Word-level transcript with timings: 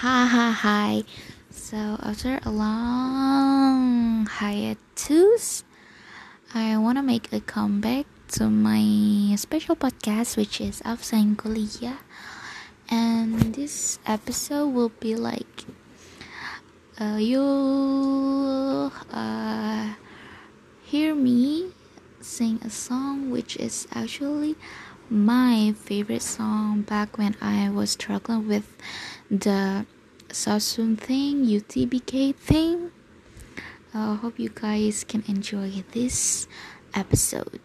Hi, 0.00 0.24
hi, 0.24 0.50
hi. 0.50 1.04
So, 1.52 1.76
after 2.00 2.40
a 2.40 2.48
long 2.48 4.24
hiatus, 4.24 5.62
I 6.54 6.78
want 6.78 6.96
to 6.96 7.02
make 7.02 7.28
a 7.36 7.40
comeback 7.40 8.06
to 8.40 8.48
my 8.48 9.36
special 9.36 9.76
podcast, 9.76 10.38
which 10.40 10.58
is 10.58 10.80
Afsain 10.88 11.36
Kuliah. 11.36 12.00
And 12.88 13.52
this 13.52 13.98
episode 14.06 14.72
will 14.72 14.88
be 14.88 15.16
like 15.16 15.68
uh, 16.96 17.20
you'll 17.20 18.96
uh, 19.12 20.00
hear 20.80 21.14
me 21.14 21.76
sing 22.22 22.58
a 22.64 22.70
song 22.70 23.28
which 23.30 23.56
is 23.56 23.86
actually 23.92 24.56
my 25.10 25.74
favorite 25.74 26.22
song 26.22 26.82
back 26.82 27.18
when 27.18 27.34
I 27.42 27.68
was 27.68 27.90
struggling 27.90 28.46
with 28.46 28.78
the 29.28 29.84
Samsung 30.28 30.96
thing, 30.96 31.44
UTBK 31.44 32.36
thing. 32.36 32.92
I 33.92 34.12
uh, 34.12 34.14
hope 34.14 34.38
you 34.38 34.50
guys 34.54 35.02
can 35.02 35.24
enjoy 35.26 35.82
this 35.90 36.46
episode. 36.94 37.58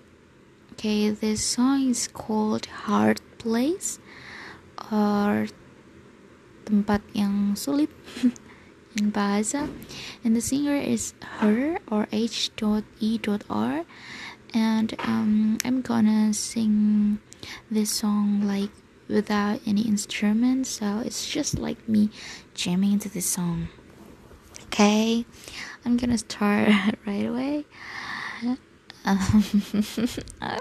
Okay, 0.74 1.12
this 1.12 1.46
song 1.46 1.88
is 1.88 2.08
called 2.08 2.66
Hard 2.90 3.22
Place 3.38 4.00
or 4.92 5.46
tempat 6.66 7.06
yang 7.14 7.54
sulit 7.54 7.94
in 8.98 9.14
bahasa, 9.14 9.70
and 10.26 10.34
the 10.34 10.42
singer 10.42 10.76
is 10.76 11.14
her 11.38 11.78
or 11.94 12.10
H.E.R. 12.10 13.86
And 14.56 14.96
um, 15.04 15.58
I'm 15.68 15.82
gonna 15.82 16.34
sing 16.34 17.20
this 17.70 17.90
song 17.92 18.42
like 18.46 18.70
without 19.08 19.60
any 19.68 19.82
instruments 19.82 20.70
so 20.70 21.02
it's 21.06 21.30
just 21.30 21.58
like 21.60 21.88
me 21.88 22.10
jamming 22.54 22.94
into 22.94 23.10
this 23.10 23.26
song. 23.26 23.68
Okay 24.66 25.26
i'm 25.86 25.98
gonna 25.98 26.18
start 26.18 26.70
right 27.06 27.26
away. 27.26 27.66
Um, 29.06 29.44
i'm 30.42 30.60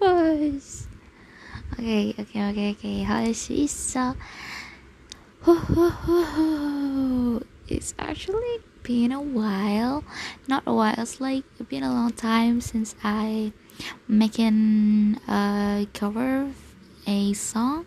nervous 0.00 0.88
okay 1.74 2.14
okay 2.18 2.50
okay 2.50 2.70
okay. 2.72 3.02
How 3.02 3.32
so 3.32 4.14
it's 7.68 7.94
actually 7.98 8.58
been 8.82 9.12
a 9.12 9.20
while 9.20 10.04
not 10.48 10.62
a 10.66 10.74
while 10.74 10.94
it's 10.98 11.20
like 11.20 11.44
it's 11.58 11.68
been 11.68 11.82
a 11.82 11.92
long 11.92 12.12
time 12.12 12.60
since 12.60 12.94
i 13.02 13.52
making 14.08 15.18
a 15.28 15.86
cover 15.92 16.50
a 17.06 17.32
song. 17.34 17.86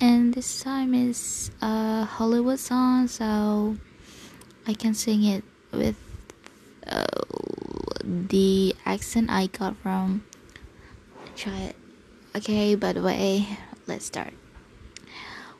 And 0.00 0.32
this 0.34 0.62
time 0.62 0.94
is 0.94 1.50
a 1.60 2.04
hollywood 2.04 2.60
song 2.60 3.08
so 3.08 3.76
i 4.66 4.72
can 4.72 4.94
sing 4.94 5.24
it 5.24 5.42
with 5.72 5.96
uh, 6.86 7.04
the 8.02 8.76
accent 8.86 9.28
i 9.30 9.46
got 9.46 9.76
from 9.78 10.24
try 11.34 11.74
it. 11.74 11.76
Okay 12.36 12.74
by 12.76 12.92
the 12.92 13.02
way 13.02 13.46
let's 13.86 14.06
start. 14.06 14.34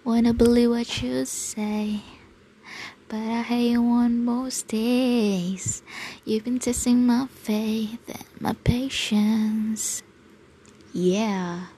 Wanna 0.05 0.33
believe 0.33 0.71
what 0.71 1.03
you 1.03 1.25
say 1.25 2.03
but 3.09 3.17
I 3.17 3.41
hate 3.41 3.71
you 3.71 3.83
on 3.83 4.25
most 4.25 4.69
days. 4.69 5.83
You've 6.27 6.45
been 6.45 6.59
testing 6.59 7.07
my 7.07 7.27
faith 7.27 8.01
and 8.07 8.25
my 8.39 8.53
patience. 8.53 10.03
Yeah. 10.93 11.69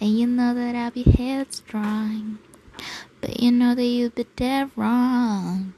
And 0.00 0.18
you 0.18 0.26
know 0.26 0.54
that 0.54 0.74
I'll 0.74 0.90
be 0.90 1.02
headstrong. 1.02 2.38
But 3.20 3.40
you 3.40 3.52
know 3.52 3.74
that 3.74 3.84
you've 3.84 4.14
be 4.14 4.24
dead 4.34 4.70
wrong. 4.76 5.74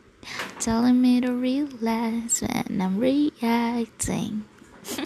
Telling 0.60 1.02
me 1.02 1.20
to 1.20 1.32
relax 1.32 2.42
when 2.42 2.80
I'm 2.80 2.98
reacting. 2.98 4.44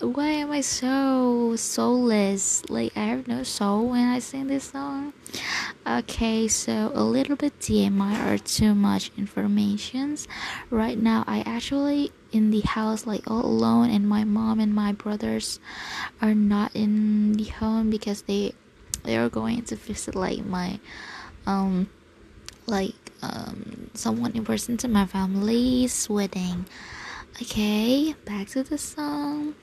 why 0.00 0.28
am 0.28 0.50
I 0.50 0.60
so 0.60 1.56
soulless? 1.56 2.68
Like 2.68 2.94
I 2.96 3.04
have 3.04 3.26
no 3.26 3.42
soul 3.42 3.88
when 3.88 4.06
I 4.06 4.18
sing 4.18 4.48
this 4.48 4.64
song. 4.64 5.14
Okay, 5.86 6.48
so 6.48 6.90
a 6.94 7.04
little 7.04 7.36
bit 7.36 7.60
TMI 7.60 8.26
or 8.26 8.38
too 8.38 8.74
much 8.74 9.12
informations. 9.16 10.26
Right 10.68 10.98
now, 10.98 11.22
I 11.28 11.44
actually 11.46 12.10
in 12.32 12.50
the 12.50 12.62
house 12.62 13.06
like 13.06 13.30
all 13.30 13.46
alone, 13.46 13.90
and 13.90 14.08
my 14.08 14.24
mom 14.24 14.58
and 14.58 14.74
my 14.74 14.90
brothers 14.90 15.60
are 16.20 16.34
not 16.34 16.74
in 16.74 17.34
the 17.34 17.44
home 17.44 17.88
because 17.88 18.22
they 18.22 18.52
they 19.04 19.16
are 19.16 19.28
going 19.28 19.62
to 19.70 19.76
visit 19.76 20.16
like 20.16 20.44
my 20.44 20.80
um 21.46 21.88
like 22.66 22.98
um 23.22 23.88
someone 23.94 24.34
important 24.34 24.80
to 24.80 24.88
my 24.88 25.06
family's 25.06 26.10
wedding. 26.10 26.66
Okay, 27.40 28.14
back 28.24 28.48
to 28.48 28.64
the 28.64 28.76
song. 28.78 29.54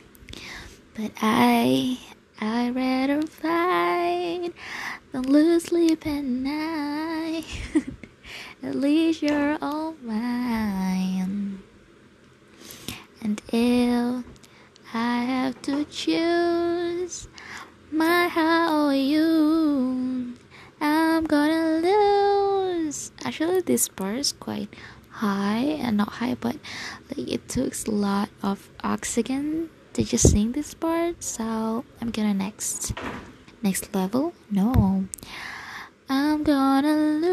But 0.96 1.12
I, 1.22 2.00
I 2.40 2.70
rather 2.70 3.26
fight 3.26 4.54
than 5.14 5.24
lose 5.24 5.64
sleep 5.64 6.06
at 6.06 6.24
night. 6.24 7.46
at 8.64 8.76
least 8.76 9.22
you're 9.22 9.58
all 9.62 9.96
mine. 10.04 11.62
And 13.22 13.42
if 13.54 14.26
I 14.94 15.24
have 15.24 15.62
to 15.64 15.86
choose 15.86 17.30
my 17.92 18.28
how 18.28 18.88
or 18.88 18.94
you, 18.94 20.34
I'm 20.82 21.24
gonna 21.24 21.80
lose. 21.80 23.12
Actually, 23.24 23.62
this 23.62 23.88
part 23.88 24.18
is 24.18 24.34
quite 24.34 24.74
high 25.10 25.80
and 25.80 25.96
not 25.96 26.10
high, 26.14 26.36
but 26.36 26.58
like 27.10 27.32
it 27.32 27.48
takes 27.48 27.86
a 27.86 27.92
lot 27.92 28.30
of 28.42 28.70
oxygen 28.84 29.70
did 29.94 30.12
you 30.12 30.18
sing 30.18 30.54
this 30.54 30.74
part? 30.74 31.24
So 31.24 31.86
I'm 32.02 32.10
gonna 32.10 32.34
next. 32.34 32.94
Next 33.64 33.96
level? 33.96 34.34
No. 34.52 35.06
I'm 36.10 36.44
gonna 36.44 36.98
lose 36.98 37.32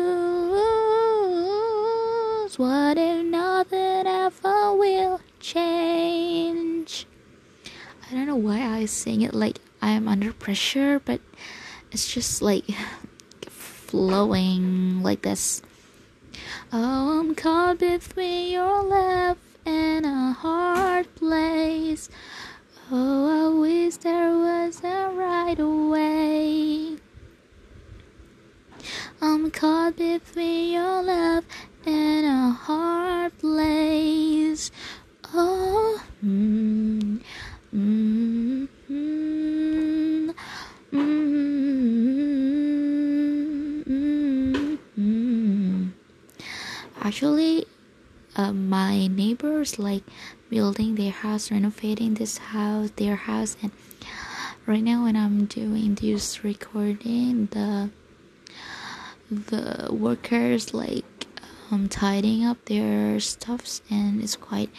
what 2.56 2.96
if 2.96 3.26
nothing 3.26 4.06
ever 4.06 4.72
will 4.74 5.20
change. 5.40 7.04
I 8.08 8.14
don't 8.14 8.28
know 8.28 8.36
why 8.36 8.62
I 8.62 8.84
sing 8.84 9.22
it 9.22 9.34
like 9.34 9.58
I 9.82 9.90
am 9.90 10.06
under 10.06 10.32
pressure, 10.32 11.00
but 11.04 11.20
it's 11.90 12.14
just 12.14 12.40
like 12.40 12.64
flowing 13.48 15.02
like 15.02 15.22
this. 15.22 15.62
Oh, 16.72 17.18
I'm 17.18 17.34
caught 17.34 17.78
between 17.80 18.52
your 18.52 18.84
love 18.84 19.38
and 19.66 20.06
a 20.06 20.32
hard 20.38 21.12
place. 21.16 22.08
Oh, 22.92 23.28
I 23.30 23.48
wish 23.56 23.98
there 23.98 24.32
was 24.32 24.82
a 24.82 25.10
right 25.14 25.56
way. 25.56 26.96
I'm 29.22 29.48
caught 29.52 29.94
between 29.94 30.72
your 30.72 31.00
love 31.04 31.44
and 31.86 32.26
a 32.26 32.50
hard 32.50 33.38
place. 33.38 34.72
Oh, 35.32 36.02
mm, 36.24 37.20
mm, 37.72 38.68
mm, 38.90 40.34
mm, 44.98 45.90
Actually, 47.00 47.66
uh, 48.34 48.52
my 48.52 49.09
neighbors 49.22 49.78
like 49.78 50.04
building 50.48 50.94
their 50.94 51.16
house 51.24 51.50
renovating 51.50 52.14
this 52.14 52.38
house 52.54 52.90
their 52.96 53.16
house 53.16 53.56
and 53.62 53.70
right 54.66 54.82
now 54.82 55.04
when 55.04 55.16
i'm 55.16 55.44
doing 55.46 55.94
this 55.96 56.42
recording 56.44 57.46
the 57.56 57.90
the 59.30 59.92
workers 59.92 60.74
like 60.74 61.26
um 61.70 61.88
tidying 61.88 62.44
up 62.44 62.58
their 62.64 63.20
stuffs 63.20 63.82
and 63.90 64.22
it's 64.22 64.36
quite 64.36 64.70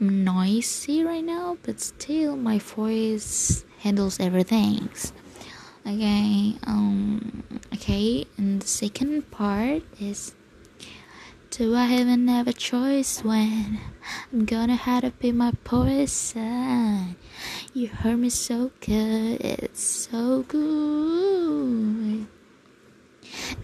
noisy 0.00 1.04
right 1.04 1.24
now 1.24 1.56
but 1.62 1.80
still 1.80 2.36
my 2.36 2.58
voice 2.58 3.64
handles 3.80 4.18
everything. 4.20 4.88
Okay 5.86 6.56
um 6.66 7.42
okay 7.74 8.26
and 8.36 8.60
the 8.60 8.66
second 8.66 9.30
part 9.30 9.82
is 10.00 10.34
do 11.50 11.74
I 11.74 11.94
even 11.94 12.28
have 12.28 12.46
a 12.46 12.52
choice 12.52 13.24
when 13.24 13.80
I'm 14.32 14.44
gonna 14.44 14.76
have 14.76 15.02
to 15.02 15.10
be 15.10 15.32
my 15.32 15.50
poison? 15.64 17.16
You 17.74 17.88
hurt 17.88 18.18
me 18.18 18.30
so 18.30 18.70
good, 18.80 19.40
it's 19.40 19.82
so 19.82 20.44
good. 20.46 22.28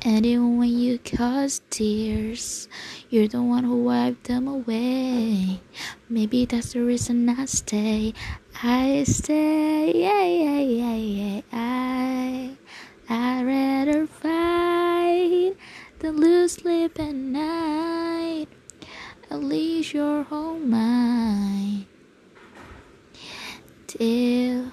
And 0.02 0.26
even 0.26 0.58
when 0.58 0.76
you 0.76 0.98
cause 0.98 1.60
tears, 1.70 2.68
you're 3.08 3.28
the 3.28 3.42
one 3.42 3.62
who 3.62 3.84
wiped 3.84 4.24
them 4.24 4.48
away. 4.48 5.60
Maybe 6.08 6.44
that's 6.44 6.72
the 6.72 6.82
reason 6.82 7.28
I 7.28 7.44
stay. 7.44 8.14
I 8.62 9.04
stay, 9.04 9.92
yeah, 9.94 10.24
yeah, 10.24 10.58
yeah, 10.58 10.96
yeah. 10.96 11.40
I, 11.52 12.56
I'd 13.08 13.46
rather 13.46 14.08
fight 14.08 15.54
Then 16.06 16.20
lose 16.20 16.53
sleep 16.53 17.00
at 17.00 17.17
night. 17.17 18.47
At 19.29 19.43
least 19.43 19.93
you're 19.93 20.23
home 20.23 20.70
mine. 20.70 21.87
Till 23.88 24.70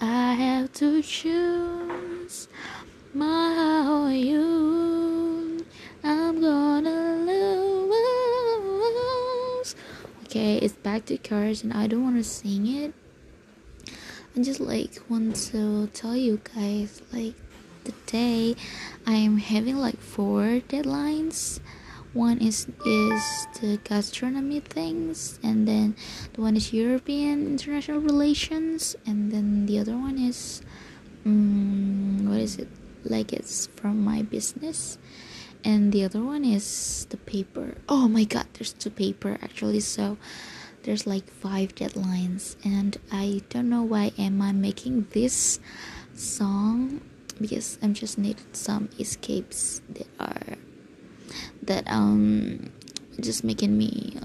I 0.00 0.34
have 0.34 0.72
to 0.74 1.02
choose 1.02 2.46
my 3.12 4.12
you. 4.14 5.66
I'm 6.04 6.40
gonna 6.40 7.16
lose. 7.26 7.96
Okay, 10.26 10.58
it's 10.58 10.74
back 10.74 11.06
to 11.06 11.18
cars, 11.18 11.64
and 11.64 11.72
I 11.72 11.88
don't 11.88 12.04
want 12.04 12.18
to 12.18 12.22
sing 12.22 12.68
it. 12.68 12.94
I 14.36 14.40
just 14.40 14.60
like 14.60 15.00
want 15.08 15.34
to 15.50 15.88
tell 15.88 16.14
you 16.14 16.40
guys 16.54 17.02
like 17.12 17.34
today 17.90 18.54
I 19.06 19.14
am 19.14 19.38
having 19.38 19.78
like 19.78 19.98
four 19.98 20.62
deadlines. 20.70 21.60
One 22.12 22.38
is 22.38 22.66
is 22.86 23.22
the 23.60 23.78
gastronomy 23.82 24.60
things, 24.60 25.38
and 25.42 25.66
then 25.66 25.94
the 26.34 26.40
one 26.42 26.56
is 26.56 26.72
European 26.72 27.46
international 27.46 28.00
relations, 28.00 28.96
and 29.06 29.30
then 29.30 29.66
the 29.66 29.78
other 29.78 29.96
one 29.96 30.18
is 30.18 30.62
um, 31.24 32.26
what 32.28 32.40
is 32.40 32.58
it? 32.58 32.68
Like 33.04 33.32
it's 33.32 33.66
from 33.78 34.02
my 34.02 34.22
business, 34.22 34.98
and 35.64 35.92
the 35.92 36.04
other 36.04 36.22
one 36.22 36.44
is 36.44 37.06
the 37.10 37.16
paper. 37.16 37.78
Oh 37.88 38.08
my 38.08 38.24
god, 38.24 38.46
there's 38.54 38.72
two 38.72 38.90
paper 38.90 39.38
actually. 39.42 39.80
So 39.80 40.18
there's 40.82 41.06
like 41.06 41.28
five 41.28 41.74
deadlines 41.74 42.56
and 42.64 42.96
i 43.12 43.42
don't 43.50 43.68
know 43.68 43.82
why 43.82 44.10
am 44.16 44.40
i 44.40 44.50
making 44.50 45.06
this 45.10 45.60
song 46.14 47.02
because 47.40 47.78
i'm 47.82 47.94
just 47.94 48.18
need 48.18 48.36
some 48.52 48.88
escapes 48.98 49.80
that 49.88 50.06
are 50.18 50.56
that 51.62 51.84
um 51.90 52.70
just 53.20 53.44
making 53.44 53.76
me 53.76 54.16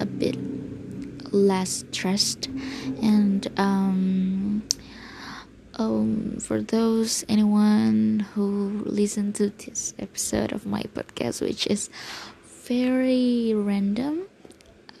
a 0.00 0.06
bit 0.06 0.36
less 1.32 1.84
stressed. 1.90 2.48
And 3.02 3.46
um 3.58 4.62
um 5.74 6.38
for 6.40 6.60
those 6.62 7.24
anyone 7.28 8.26
who 8.34 8.82
listened 8.86 9.34
to 9.36 9.50
this 9.50 9.94
episode 9.98 10.52
of 10.52 10.66
my 10.66 10.82
podcast 10.94 11.40
which 11.40 11.66
is 11.66 11.90
very 12.64 13.52
random 13.54 14.26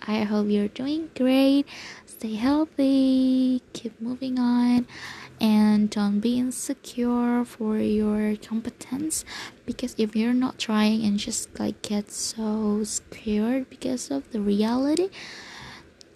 I 0.06 0.24
hope 0.24 0.48
you're 0.50 0.68
doing 0.68 1.08
great. 1.16 1.64
Stay 2.04 2.34
healthy, 2.34 3.62
keep 3.72 3.98
moving 4.02 4.38
on, 4.38 4.86
and 5.40 5.90
don't 5.90 6.20
be 6.20 6.38
insecure 6.38 7.44
for 7.44 7.78
your 7.78 8.36
competence 8.36 9.24
because 9.66 9.94
if 9.98 10.14
you're 10.14 10.32
not 10.32 10.58
trying 10.58 11.04
and 11.04 11.18
just 11.18 11.58
like 11.58 11.82
get 11.82 12.10
so 12.10 12.84
scared 12.84 13.68
because 13.68 14.10
of 14.10 14.30
the 14.32 14.40
reality, 14.40 15.10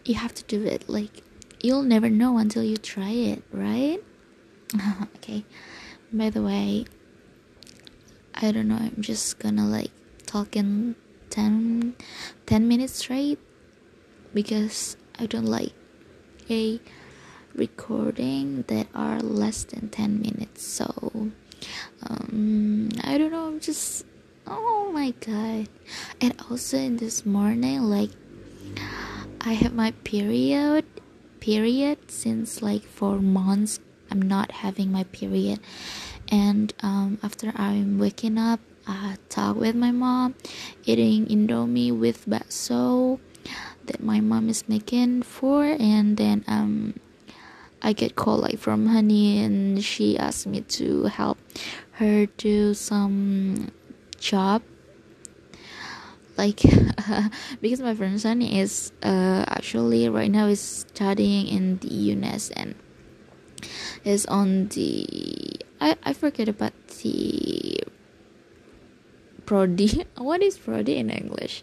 you 0.05 0.15
have 0.15 0.35
to 0.35 0.45
do 0.45 0.65
it. 0.65 0.89
Like, 0.89 1.23
you'll 1.63 1.83
never 1.83 2.09
know 2.09 2.39
until 2.39 2.63
you 2.63 2.77
try 2.77 3.11
it, 3.11 3.43
right? 3.53 4.03
okay, 5.17 5.45
by 6.13 6.31
the 6.31 6.43
way, 6.43 6.85
I 8.35 8.53
don't 8.53 8.69
know, 8.69 8.77
I'm 8.77 9.03
just 9.03 9.39
gonna 9.39 9.67
like 9.67 9.91
talk 10.27 10.57
in 10.57 10.95
10, 11.31 11.97
10 12.47 12.69
minutes 12.69 12.95
straight 12.95 13.39
because 14.33 14.97
I 15.19 15.27
don't 15.27 15.47
like 15.47 15.73
a 16.49 16.81
recording 17.59 18.63
that 18.69 18.87
are 18.95 19.21
less 19.21 19.65
than 19.65 19.89
10 19.89 20.23
minutes 20.23 20.63
so 20.63 21.31
um, 22.07 22.89
I 23.03 23.19
don't 23.19 23.33
know 23.33 23.49
I'm 23.49 23.61
just 23.61 24.07
oh 24.47 24.91
my 24.93 25.11
god. 25.21 25.69
And 26.21 26.35
also 26.51 26.79
in 26.79 26.97
this 26.97 27.27
morning 27.27 27.83
like 27.83 28.11
I 29.41 29.53
have 29.53 29.75
my 29.75 29.91
period 30.05 30.87
period 31.41 32.11
since 32.11 32.63
like 32.63 32.83
four 32.83 33.19
months 33.19 33.81
I'm 34.11 34.23
not 34.23 34.65
having 34.65 34.91
my 34.91 35.05
period. 35.05 35.61
And 36.31 36.73
um, 36.83 37.19
after 37.23 37.53
I'm 37.57 37.99
waking 37.99 38.39
up 38.39 38.61
I 38.87 39.17
talk 39.29 39.57
with 39.57 39.75
my 39.75 39.91
mom 39.91 40.35
eating 40.85 41.27
indomie 41.27 41.93
with 41.93 42.25
bakso 42.25 43.21
that 43.85 44.03
my 44.03 44.21
mom 44.21 44.49
is 44.49 44.69
making 44.69 45.23
for 45.23 45.65
and 45.65 46.17
then 46.17 46.45
um 46.47 46.95
I 47.83 47.93
get 47.93 48.17
call 48.17 48.39
like 48.39 48.59
from 48.59 48.87
honey 48.87 49.39
and 49.43 49.83
she 49.83 50.19
asked 50.19 50.47
me 50.47 50.63
to 50.79 51.05
help 51.05 51.39
her 51.93 52.27
do 52.27 52.75
some 52.75 53.71
job. 54.19 54.63
Like 56.37 56.63
because 57.61 57.81
my 57.81 57.95
friend 57.95 58.21
Sunny 58.21 58.61
is 58.61 58.93
uh, 59.03 59.45
actually 59.49 60.09
right 60.09 60.31
now 60.31 60.47
is 60.47 60.61
studying 60.61 61.47
in 61.47 61.79
the 61.79 61.89
UNNES 61.89 62.51
and 62.51 62.75
is 64.05 64.27
on 64.27 64.69
the 64.69 65.07
I, 65.81 65.97
I 66.05 66.13
forget 66.13 66.49
about 66.49 66.75
the 67.03 67.83
Prodi. 69.47 70.07
What 70.17 70.43
is 70.43 70.59
Prodi 70.59 70.97
in 70.97 71.11
English? 71.11 71.63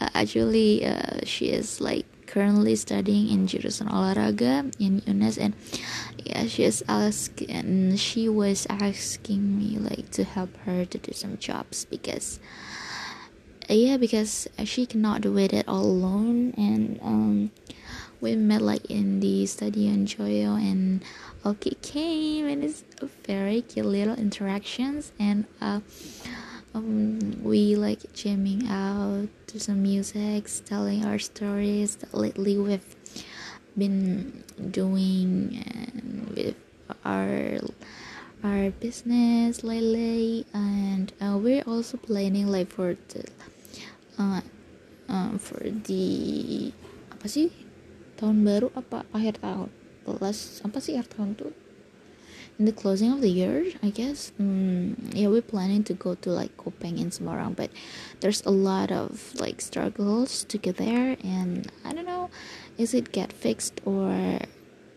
Uh, 0.00 0.08
actually 0.14 0.86
uh, 0.86 1.20
she 1.24 1.50
is 1.50 1.80
like 1.80 2.06
currently 2.30 2.78
studying 2.78 3.26
in 3.26 3.50
jurusan 3.50 3.90
olahraga 3.90 4.70
in 4.78 5.02
UNNES 5.02 5.34
and 5.34 5.52
yeah 6.22 6.46
she 6.46 6.62
is 6.62 6.86
asking 6.86 7.50
and 7.50 7.98
she 7.98 8.30
was 8.30 8.70
asking 8.70 9.58
me 9.58 9.74
like 9.82 10.06
to 10.14 10.22
help 10.22 10.54
her 10.62 10.86
to 10.86 10.94
do 11.02 11.10
some 11.10 11.34
jobs 11.42 11.90
because 11.90 12.38
yeah 13.66 13.98
because 13.98 14.46
she 14.62 14.86
cannot 14.86 15.26
do 15.26 15.34
it 15.42 15.50
all 15.66 15.82
alone 15.82 16.54
and 16.54 17.02
um 17.02 17.50
we 18.22 18.36
met 18.36 18.62
like 18.62 18.84
in 18.86 19.18
the 19.18 19.46
Stadion 19.46 20.06
Joyo 20.06 20.54
and 20.54 21.02
okay 21.42 21.74
came 21.82 22.46
and 22.46 22.62
it's 22.62 22.84
very 23.26 23.62
cute 23.62 23.86
little 23.86 24.14
interactions 24.14 25.10
and 25.18 25.50
uh 25.58 25.80
um, 26.74 27.42
we 27.42 27.74
like 27.76 28.12
jamming 28.14 28.68
out 28.68 29.28
to 29.48 29.58
some 29.58 29.82
music, 29.82 30.48
telling 30.64 31.04
our 31.04 31.18
stories 31.18 31.96
that 31.96 32.14
lately 32.14 32.58
we've 32.58 32.96
been 33.76 34.44
doing 34.70 35.62
and 35.66 36.32
with 36.34 36.56
our 37.04 37.58
our 38.42 38.70
business 38.80 39.62
lately 39.62 40.46
and 40.54 41.12
uh, 41.20 41.36
we're 41.36 41.62
also 41.66 41.96
planning 41.96 42.48
like 42.48 42.70
for 42.70 42.96
the 43.08 43.24
uh, 44.18 44.40
uh, 45.08 45.32
for 45.38 45.60
the 45.64 46.72
apa 47.10 47.26
sih? 47.26 47.50
Tahun 48.16 48.36
baru 48.44 48.70
apa? 48.76 49.04
Akhir 49.10 49.40
tahun. 49.42 49.70
Plus 50.06 50.62
apa 50.64 50.78
sih 50.80 50.96
akhir 50.96 51.18
tahun 51.18 51.30
tuh 51.36 51.52
in 52.60 52.66
the 52.66 52.76
closing 52.76 53.10
of 53.10 53.20
the 53.24 53.32
year 53.32 53.64
i 53.82 53.88
guess? 53.88 54.30
Mm, 54.38 54.94
yeah 55.16 55.26
we're 55.26 55.40
planning 55.40 55.82
to 55.84 55.94
go 55.94 56.14
to 56.20 56.30
like 56.30 56.54
Kopeng 56.60 57.00
and 57.00 57.10
Semarang 57.10 57.56
but 57.56 57.72
there's 58.20 58.44
a 58.44 58.52
lot 58.52 58.92
of 58.92 59.34
like 59.40 59.60
struggles 59.64 60.44
to 60.44 60.58
get 60.58 60.76
there 60.76 61.16
and 61.24 61.72
i 61.84 61.92
don't 61.92 62.06
know 62.06 62.28
is 62.76 62.94
it 62.94 63.12
get 63.12 63.32
fixed 63.32 63.80
or 63.84 64.38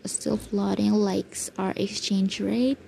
still 0.06 0.36
flooding? 0.36 0.92
Likes 0.92 1.50
our 1.58 1.72
exchange 1.76 2.40
rate? 2.40 2.78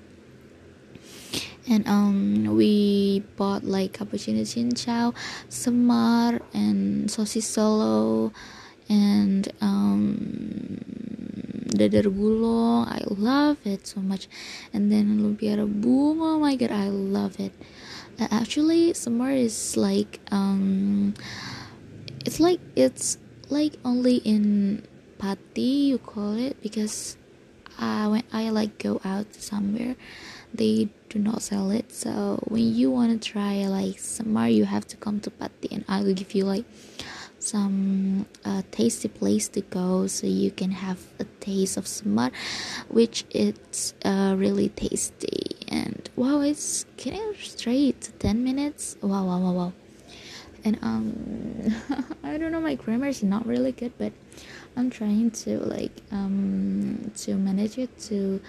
And 1.68 1.86
um 1.88 2.56
we 2.56 3.24
bought 3.36 3.64
like 3.64 3.98
cappuccino 3.98 4.46
cincau 4.46 5.14
semar 5.50 6.40
and 6.54 7.10
sosis 7.10 7.42
solo 7.42 8.32
and 8.88 9.50
um 9.60 11.25
dadar 11.76 12.08
gulung 12.08 12.88
I 12.88 13.04
love 13.06 13.58
it 13.64 13.86
so 13.86 14.00
much. 14.00 14.28
And 14.72 14.90
then 14.90 15.20
lumpia 15.20 15.56
rebung 15.56 16.18
oh 16.20 16.38
my 16.40 16.56
god 16.56 16.72
I 16.72 16.88
love 16.88 17.38
it. 17.40 17.52
Uh, 18.18 18.28
actually 18.30 18.94
summer 18.94 19.30
is 19.30 19.76
like 19.76 20.20
um 20.32 21.12
it's 22.24 22.40
like 22.40 22.60
it's 22.74 23.18
like 23.48 23.76
only 23.84 24.24
in 24.24 24.82
Pati 25.18 25.92
you 25.92 25.98
call 25.98 26.36
it 26.36 26.60
because 26.60 27.16
uh, 27.78 28.08
when 28.08 28.24
I 28.32 28.50
like 28.50 28.78
go 28.78 29.00
out 29.04 29.34
somewhere. 29.34 29.96
They 30.54 30.88
do 31.08 31.18
not 31.18 31.42
sell 31.42 31.70
it. 31.70 31.92
So 31.92 32.40
when 32.48 32.74
you 32.74 32.90
want 32.90 33.12
to 33.12 33.18
try 33.20 33.66
like 33.66 33.98
summer 33.98 34.48
you 34.48 34.64
have 34.64 34.86
to 34.88 34.96
come 34.96 35.20
to 35.20 35.30
Pati 35.30 35.68
and 35.72 35.84
I 35.88 36.00
will 36.02 36.14
give 36.14 36.34
you 36.34 36.44
like 36.44 36.64
some 37.46 38.26
uh, 38.44 38.62
tasty 38.70 39.08
place 39.08 39.48
to 39.48 39.60
go 39.60 40.06
so 40.06 40.26
you 40.26 40.50
can 40.50 40.70
have 40.72 40.98
a 41.20 41.24
taste 41.40 41.76
of 41.76 41.86
smart 41.86 42.32
which 42.88 43.24
it's 43.30 43.94
uh, 44.04 44.34
really 44.36 44.68
tasty. 44.70 45.56
And 45.68 46.08
wow 46.16 46.40
it's 46.40 46.84
getting 46.96 47.34
straight 47.40 48.00
to 48.02 48.12
10 48.12 48.42
minutes? 48.42 48.96
Wow 49.00 49.26
wow 49.26 49.40
wow 49.40 49.52
wow. 49.52 49.72
And 50.64 50.78
um 50.82 51.74
i 52.24 52.36
don't 52.36 52.50
know 52.50 52.60
my 52.60 52.74
grammar 52.74 53.06
is 53.06 53.22
not 53.22 53.46
really 53.46 53.70
good 53.70 53.92
but 53.98 54.12
i'm 54.76 54.90
trying 54.90 55.30
to 55.30 55.58
like 55.60 55.92
um 56.10 57.12
to 57.16 57.36
manage 57.36 57.78
it 57.78 57.96
to 58.10 58.40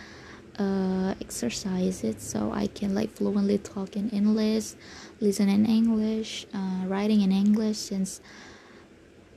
uh, 0.57 1.13
exercise 1.21 2.03
it 2.03 2.21
so 2.21 2.51
I 2.51 2.67
can 2.67 2.95
like 2.95 3.11
fluently 3.11 3.57
talk 3.57 3.95
in 3.95 4.09
English, 4.09 4.73
listen 5.19 5.49
in 5.49 5.65
English, 5.65 6.47
uh, 6.53 6.85
writing 6.87 7.21
in 7.21 7.31
English 7.31 7.77
since 7.77 8.21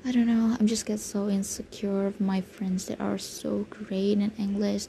I 0.02 0.12
don't 0.12 0.26
know, 0.26 0.56
I'm 0.58 0.66
just 0.66 0.86
get 0.86 0.98
so 0.98 1.28
insecure 1.28 2.06
of 2.06 2.20
my 2.20 2.40
friends 2.40 2.86
that 2.86 3.00
are 3.00 3.18
so 3.18 3.66
great 3.68 4.18
in 4.18 4.32
English. 4.38 4.86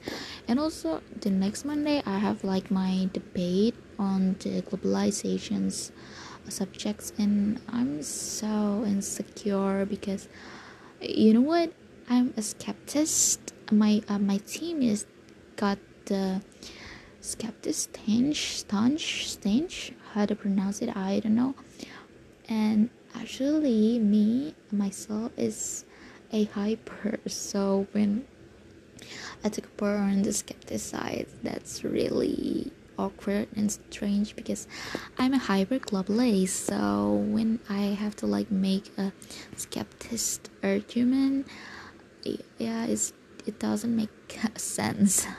And 0.48 0.58
also 0.58 1.02
the 1.20 1.30
next 1.30 1.66
Monday 1.66 2.02
I 2.06 2.18
have 2.18 2.46
like 2.46 2.72
my 2.72 3.10
debate 3.12 3.76
on 4.00 4.38
the 4.40 4.62
globalizations 4.62 5.92
subjects 6.48 7.12
and 7.18 7.60
I'm 7.68 8.02
so 8.04 8.84
insecure 8.86 9.86
because 9.86 10.30
you 11.02 11.34
know 11.34 11.42
what? 11.42 11.74
I'm 12.10 12.34
a 12.38 12.42
skeptist. 12.42 13.54
My 13.72 14.02
uh, 14.08 14.20
my 14.20 14.38
team 14.38 14.82
is 14.82 15.06
got 15.56 15.78
the 16.06 16.42
skeptic 17.22 17.76
stench 17.76 18.58
stench 18.58 19.30
stench 19.30 19.94
how 20.14 20.26
to 20.26 20.36
pronounce 20.36 20.82
it 20.82 20.96
I 20.96 21.20
don't 21.20 21.36
know 21.36 21.54
and 22.50 22.90
actually 23.16 24.00
me 24.00 24.56
myself 24.72 25.32
is 25.38 25.86
a 26.32 26.46
hyper 26.46 27.20
so 27.28 27.88
when 27.92 28.26
I 29.44 29.50
took 29.50 29.66
a 29.82 29.86
on 29.86 30.22
the 30.22 30.34
skeptic 30.34 30.80
side 30.80 31.28
that's 31.44 31.84
really 31.84 32.72
awkward 32.98 33.48
and 33.56 33.72
strange 33.72 34.36
because 34.36 34.68
I'm 35.18 35.34
a 35.34 35.40
hyper 35.40 35.80
globalist 35.80 36.70
so 36.70 37.14
when 37.14 37.60
I 37.70 37.98
have 37.98 38.16
to 38.18 38.28
like 38.28 38.52
make 38.52 38.92
a 38.98 39.12
skeptic 39.56 40.20
argument 40.64 41.48
yeah 42.60 42.86
it's 42.86 43.14
it 43.48 43.58
doesn't 43.58 43.96
make 43.96 44.10
sense. 44.56 45.26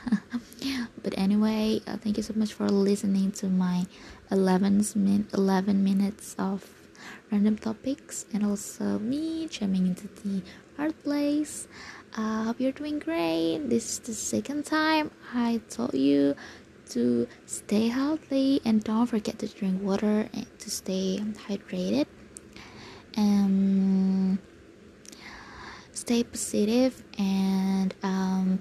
But 1.03 1.17
anyway 1.17 1.81
uh, 1.85 1.97
thank 1.97 2.15
you 2.15 2.23
so 2.23 2.33
much 2.35 2.53
for 2.53 2.69
listening 2.69 3.31
to 3.33 3.47
my 3.47 3.87
11 4.31 4.85
min 4.95 5.27
11 5.33 5.83
minutes 5.83 6.35
of 6.39 6.82
random 7.31 7.57
topics 7.57 8.25
and 8.33 8.45
also 8.45 8.99
me 8.99 9.47
jamming 9.47 9.87
into 9.87 10.07
the 10.23 10.41
art 10.77 11.01
place. 11.03 11.67
I 12.15 12.21
uh, 12.21 12.43
hope 12.45 12.59
you're 12.59 12.71
doing 12.71 12.99
great. 12.99 13.69
This 13.69 13.93
is 13.93 13.99
the 13.99 14.13
second 14.13 14.65
time 14.65 15.11
i 15.33 15.61
told 15.69 15.93
you 15.93 16.35
to 16.89 17.27
stay 17.45 17.87
healthy 17.87 18.61
and 18.65 18.83
don't 18.83 19.07
forget 19.07 19.39
to 19.39 19.47
drink 19.47 19.81
water 19.81 20.29
and 20.33 20.47
to 20.59 20.69
stay 20.69 21.19
hydrated. 21.47 22.05
Um 23.17 24.39
stay 26.03 26.23
positive 26.23 27.01
and 27.17 27.93
um, 28.03 28.59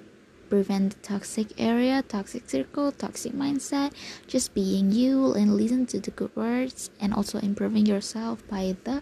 prevent 0.52 0.92
the 0.92 1.00
toxic 1.00 1.48
area, 1.56 2.04
toxic 2.04 2.44
circle, 2.44 2.92
toxic 2.92 3.32
mindset. 3.32 3.88
Just 4.28 4.52
being 4.52 4.92
you 4.92 5.32
and 5.32 5.56
listen 5.56 5.86
to 5.86 5.98
the 5.98 6.12
good 6.12 6.28
words 6.36 6.92
and 7.00 7.16
also 7.16 7.40
improving 7.40 7.86
yourself 7.86 8.44
by 8.52 8.76
the 8.84 9.00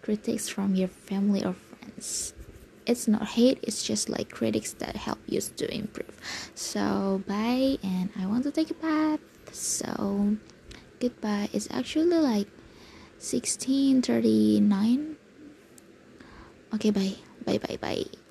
critics 0.00 0.48
from 0.48 0.74
your 0.74 0.88
family 0.88 1.44
or 1.44 1.52
friends. 1.52 2.32
It's 2.86 3.04
not 3.04 3.36
hate, 3.36 3.60
it's 3.60 3.84
just 3.84 4.08
like 4.08 4.32
critics 4.32 4.72
that 4.80 4.96
help 4.96 5.20
you 5.28 5.44
to 5.60 5.68
improve. 5.68 6.16
So, 6.54 7.20
bye, 7.28 7.76
and 7.84 8.08
I 8.16 8.24
want 8.24 8.48
to 8.48 8.50
take 8.50 8.72
a 8.72 8.78
bath. 8.80 9.20
So, 9.52 10.40
goodbye. 11.04 11.52
It's 11.52 11.68
actually 11.68 12.16
like 12.16 12.48
16:39. 13.20 15.20
Okay, 16.72 16.90
bye. 16.96 17.20
Bye 17.44 17.60
bye 17.60 17.76
bye. 17.76 18.27